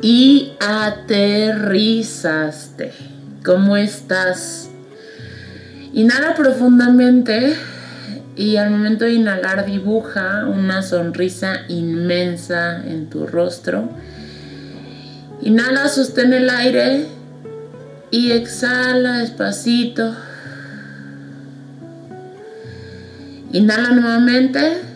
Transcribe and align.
Y 0.00 0.52
aterrizaste. 0.60 2.02
¿Cómo 3.44 3.76
estás? 3.76 4.68
Inhala 5.92 6.34
profundamente 6.34 7.54
y 8.34 8.56
al 8.56 8.70
momento 8.70 9.04
de 9.04 9.12
inhalar 9.12 9.66
dibuja 9.66 10.46
una 10.46 10.82
sonrisa 10.82 11.62
inmensa 11.68 12.82
en 12.86 13.10
tu 13.10 13.26
rostro. 13.26 13.90
Inhala, 15.42 15.88
sostén 15.88 16.32
el 16.32 16.48
aire 16.48 17.06
y 18.10 18.30
exhala 18.30 19.18
despacito. 19.18 20.14
Inhala 23.52 23.90
nuevamente. 23.90 24.91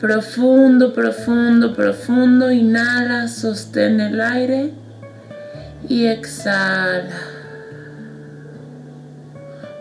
Profundo, 0.00 0.94
profundo, 0.94 1.74
profundo. 1.74 2.50
Inhala, 2.50 3.28
sostén 3.28 4.00
el 4.00 4.18
aire 4.22 4.72
y 5.86 6.06
exhala. 6.06 7.10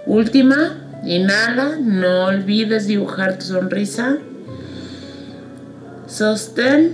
Última, 0.05 0.75
inhala, 1.05 1.77
no 1.79 2.25
olvides 2.25 2.85
dibujar 2.85 3.37
tu 3.37 3.45
sonrisa. 3.45 4.17
Sostén 6.05 6.91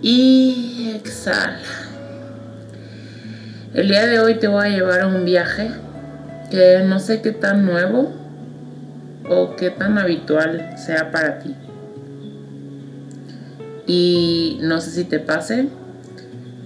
y 0.00 0.90
exhala. 0.96 1.60
El 3.72 3.86
día 3.86 4.06
de 4.06 4.18
hoy 4.18 4.40
te 4.40 4.48
voy 4.48 4.66
a 4.66 4.68
llevar 4.70 5.02
a 5.02 5.06
un 5.06 5.24
viaje 5.24 5.70
que 6.50 6.82
no 6.84 6.98
sé 6.98 7.22
qué 7.22 7.30
tan 7.30 7.64
nuevo 7.64 8.12
o 9.30 9.54
qué 9.54 9.70
tan 9.70 9.96
habitual 9.96 10.74
sea 10.76 11.12
para 11.12 11.38
ti. 11.38 11.54
Y 13.94 14.56
no 14.62 14.80
sé 14.80 14.90
si 14.90 15.04
te 15.04 15.18
pase, 15.18 15.68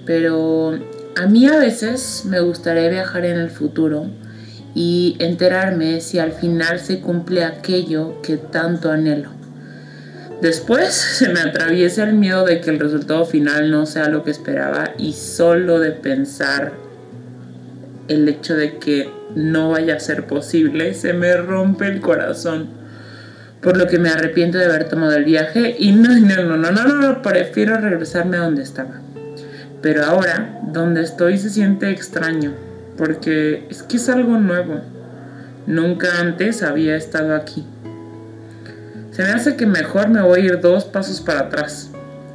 pero 0.04 0.78
a 1.16 1.26
mí 1.26 1.48
a 1.48 1.58
veces 1.58 2.22
me 2.24 2.38
gustaría 2.38 2.88
viajar 2.88 3.24
en 3.24 3.37
el 3.37 3.51
futuro 3.51 4.06
y 4.76 5.16
enterarme 5.18 6.01
si 6.01 6.20
al 6.20 6.30
final 6.30 6.78
se 6.78 7.01
cumple 7.01 7.42
aquello 7.42 8.23
que 8.23 8.36
tanto 8.36 8.92
anhelo. 8.92 9.30
Después 10.40 10.95
se 11.18 11.28
me 11.30 11.40
atraviesa 11.40 12.04
el 12.04 12.14
miedo 12.14 12.45
de 12.45 12.60
que 12.60 12.70
el 12.70 12.78
resultado 12.78 13.24
final 13.24 13.73
no 13.73 13.86
sea 13.86 14.08
lo 14.08 14.23
que 14.23 14.30
esperaba 14.30 14.92
y 14.96 15.12
solo 15.12 15.80
de 15.80 15.90
pensar 15.90 16.74
el 18.06 18.29
hecho 18.29 18.54
de 18.54 18.79
que 18.79 19.10
no 19.34 19.70
vaya 19.70 19.96
a 19.96 19.98
ser 19.98 20.29
posible, 20.29 20.95
se 20.95 21.12
me 21.12 21.36
rompe 21.36 21.88
el 21.88 22.01
corazón. 22.01 22.76
Por 23.60 23.76
lo 23.76 23.87
que 23.87 23.99
me 23.99 24.10
arrepiento 24.10 24.59
de 24.59 24.66
haber 24.66 24.88
tomado 24.88 25.15
el 25.15 25.24
viaje 25.24 25.74
y 25.79 25.93
no, 25.93 26.09
no, 26.09 26.43
no, 26.45 26.57
no, 26.57 26.71
no, 26.71 26.85
no, 26.85 27.23
prefiero 27.23 27.79
regresarme 27.79 28.37
a 28.37 28.40
donde 28.40 28.63
estaba. 28.63 29.01
Pero 29.82 30.04
ahora, 30.04 30.60
donde 30.73 31.02
estoy 31.02 31.38
se 31.38 31.51
siente 31.51 31.90
extraño, 31.90 32.52
porque 32.96 33.66
es 33.71 33.82
que 33.82 33.96
es 33.96 34.09
algo 34.09 34.38
nuevo. 34.38 34.80
Nunca 35.66 36.21
antes 36.21 36.63
había 36.63 36.96
estado 36.96 37.35
aquí. 37.35 37.66
Se 39.10 39.23
me 39.23 39.30
hace 39.30 39.57
que 39.57 39.66
mejor 39.66 40.09
me 40.09 40.23
voy 40.23 40.41
a 40.41 40.45
ir 40.45 40.60
dos 40.60 40.85
pasos 40.85 41.20
para 41.20 41.41
atrás. 41.41 41.91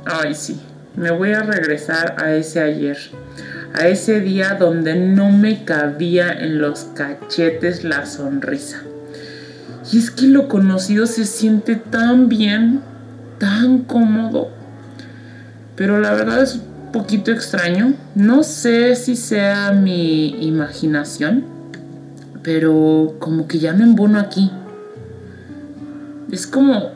Ay, 0.06 0.34
sí, 0.34 0.60
me 0.96 1.12
voy 1.12 1.34
a 1.34 1.44
regresar 1.44 2.16
a 2.22 2.34
ese 2.34 2.60
ayer 2.60 2.98
a 3.74 3.88
ese 3.88 4.20
día 4.20 4.56
donde 4.60 4.96
no 4.96 5.32
me 5.32 5.64
cabía 5.64 6.32
en 6.32 6.60
los 6.60 6.86
cachetes 6.96 7.84
la 7.84 8.06
sonrisa. 8.06 8.82
Y 9.92 9.98
es 9.98 10.12
que 10.12 10.28
lo 10.28 10.48
conocido 10.48 11.06
se 11.06 11.26
siente 11.26 11.76
tan 11.76 12.30
bien, 12.30 12.82
tan 13.40 13.80
cómodo. 13.80 14.50
Pero 15.76 16.00
la 16.00 16.14
verdad 16.14 16.44
es 16.44 16.56
un 16.56 16.92
poquito 16.92 17.32
extraño. 17.32 17.94
No 18.16 18.44
sé 18.44 18.96
si 18.96 19.16
sea 19.16 19.72
mi 19.72 20.46
imaginación, 20.46 21.46
pero 22.44 23.16
como 23.20 23.48
que 23.48 23.60
ya 23.60 23.74
no 23.74 23.84
embono 23.84 24.20
aquí. 24.20 24.52
Es 26.32 26.48
como, 26.48 26.92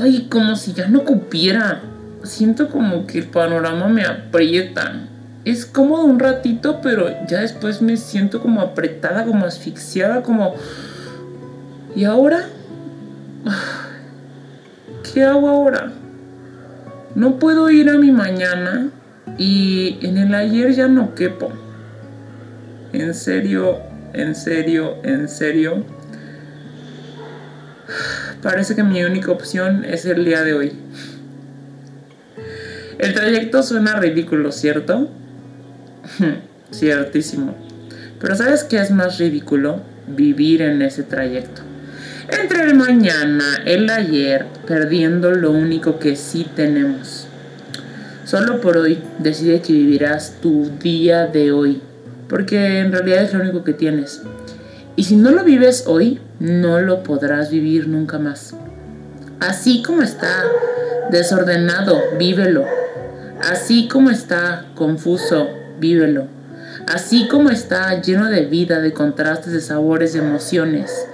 ay, 0.00 0.28
como 0.30 0.56
si 0.56 0.72
ya 0.72 0.88
no 0.88 1.04
cupiera. 1.04 1.82
Siento 2.24 2.68
como 2.68 3.06
que 3.06 3.18
el 3.18 3.26
panorama 3.26 3.88
me 3.88 4.04
aprieta 4.04 5.08
es 5.44 5.66
cómodo 5.66 6.04
un 6.04 6.20
ratito, 6.20 6.80
pero 6.82 7.08
ya 7.26 7.40
después 7.40 7.82
me 7.82 7.96
siento 7.96 8.40
como 8.40 8.60
apretada, 8.60 9.24
como 9.24 9.44
asfixiada, 9.44 10.22
como... 10.22 10.54
¿Y 11.94 12.04
ahora? 12.04 12.48
¿Qué 15.12 15.24
hago 15.24 15.48
ahora? 15.48 15.92
No 17.14 17.38
puedo 17.38 17.70
ir 17.70 17.90
a 17.90 17.98
mi 17.98 18.10
mañana 18.10 18.88
y 19.36 19.98
en 20.00 20.16
el 20.16 20.34
ayer 20.34 20.72
ya 20.72 20.88
no 20.88 21.14
quepo. 21.14 21.52
En 22.94 23.12
serio, 23.14 23.80
en 24.14 24.34
serio, 24.34 24.96
en 25.02 25.28
serio. 25.28 25.84
Parece 28.42 28.74
que 28.74 28.82
mi 28.82 29.04
única 29.04 29.30
opción 29.30 29.84
es 29.84 30.06
el 30.06 30.24
día 30.24 30.42
de 30.42 30.54
hoy. 30.54 30.72
El 32.98 33.12
trayecto 33.12 33.62
suena 33.62 33.98
ridículo, 33.98 34.50
¿cierto? 34.50 35.10
Ciertísimo. 36.72 37.54
Pero 38.18 38.34
¿sabes 38.34 38.64
qué 38.64 38.80
es 38.80 38.90
más 38.90 39.18
ridículo? 39.18 39.82
Vivir 40.06 40.62
en 40.62 40.80
ese 40.80 41.02
trayecto. 41.02 41.71
Entre 42.28 42.62
el 42.62 42.74
mañana, 42.76 43.62
el 43.64 43.90
ayer, 43.90 44.46
perdiendo 44.66 45.32
lo 45.32 45.50
único 45.50 45.98
que 45.98 46.14
sí 46.14 46.46
tenemos. 46.54 47.26
Solo 48.24 48.60
por 48.60 48.76
hoy 48.76 49.02
decide 49.18 49.60
que 49.60 49.72
vivirás 49.72 50.36
tu 50.40 50.70
día 50.80 51.26
de 51.26 51.50
hoy, 51.50 51.82
porque 52.28 52.78
en 52.78 52.92
realidad 52.92 53.24
es 53.24 53.34
lo 53.34 53.40
único 53.40 53.64
que 53.64 53.72
tienes. 53.72 54.22
Y 54.94 55.04
si 55.04 55.16
no 55.16 55.32
lo 55.32 55.42
vives 55.42 55.84
hoy, 55.86 56.20
no 56.38 56.80
lo 56.80 57.02
podrás 57.02 57.50
vivir 57.50 57.88
nunca 57.88 58.18
más. 58.20 58.54
Así 59.40 59.82
como 59.82 60.02
está 60.02 60.44
desordenado, 61.10 62.00
vívelo. 62.18 62.64
Así 63.50 63.88
como 63.88 64.10
está 64.10 64.66
confuso, 64.76 65.48
vívelo. 65.80 66.28
Así 66.86 67.26
como 67.26 67.50
está 67.50 68.00
lleno 68.00 68.30
de 68.30 68.46
vida, 68.46 68.80
de 68.80 68.92
contrastes, 68.92 69.52
de 69.52 69.60
sabores, 69.60 70.12
de 70.12 70.20
emociones. 70.20 71.06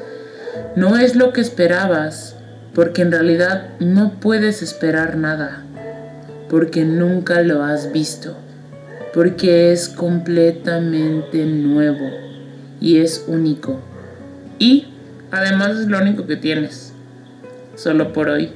No 0.77 0.97
es 0.97 1.17
lo 1.17 1.33
que 1.33 1.41
esperabas, 1.41 2.37
porque 2.75 3.03
en 3.03 3.11
realidad 3.11 3.71
no 3.81 4.21
puedes 4.21 4.63
esperar 4.63 5.17
nada, 5.17 5.65
porque 6.49 6.85
nunca 6.85 7.41
lo 7.43 7.65
has 7.65 7.93
visto, 7.93 8.37
porque 9.13 9.73
es 9.73 9.89
completamente 9.89 11.45
nuevo 11.45 12.09
y 12.81 12.99
es 12.99 13.25
único. 13.27 13.81
Y 14.59 14.87
además 15.31 15.77
es 15.79 15.87
lo 15.87 15.99
único 15.99 16.27
que 16.27 16.37
tienes. 16.37 16.93
Solo 17.75 18.13
por 18.13 18.29
hoy, 18.29 18.53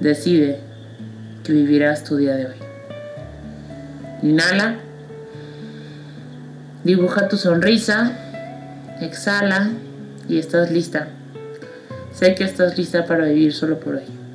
decide 0.00 0.60
que 1.44 1.52
vivirás 1.52 2.04
tu 2.04 2.16
día 2.16 2.34
de 2.36 2.46
hoy. 2.46 2.56
Inhala. 4.22 4.76
Dibuja 6.84 7.28
tu 7.28 7.36
sonrisa, 7.36 8.12
exhala 9.00 9.70
y 10.28 10.38
estás 10.38 10.70
lista. 10.70 11.08
Sé 12.18 12.34
que 12.34 12.42
estás 12.42 12.76
lista 12.76 13.06
para 13.06 13.26
vivir 13.26 13.52
solo 13.52 13.78
por 13.78 13.94
hoy. 13.94 14.27